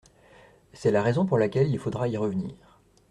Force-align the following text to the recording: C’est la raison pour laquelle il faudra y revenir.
C’est 0.73 0.89
la 0.89 1.03
raison 1.03 1.27
pour 1.27 1.37
laquelle 1.37 1.69
il 1.69 1.77
faudra 1.77 2.07
y 2.07 2.17
revenir. 2.17 2.55